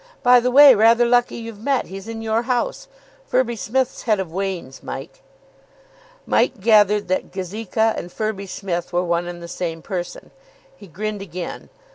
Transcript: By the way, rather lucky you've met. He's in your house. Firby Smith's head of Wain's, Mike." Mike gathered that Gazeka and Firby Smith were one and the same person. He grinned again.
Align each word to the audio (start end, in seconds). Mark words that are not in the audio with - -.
By 0.23 0.39
the 0.39 0.49
way, 0.49 0.73
rather 0.73 1.05
lucky 1.05 1.35
you've 1.35 1.59
met. 1.61 1.85
He's 1.85 2.07
in 2.07 2.23
your 2.23 2.41
house. 2.41 2.87
Firby 3.27 3.55
Smith's 3.55 4.01
head 4.01 4.19
of 4.19 4.31
Wain's, 4.31 4.81
Mike." 4.81 5.21
Mike 6.25 6.59
gathered 6.59 7.07
that 7.09 7.31
Gazeka 7.31 7.93
and 7.95 8.11
Firby 8.11 8.47
Smith 8.47 8.91
were 8.91 9.03
one 9.03 9.27
and 9.27 9.43
the 9.43 9.47
same 9.47 9.83
person. 9.83 10.31
He 10.75 10.87
grinned 10.87 11.21
again. 11.21 11.69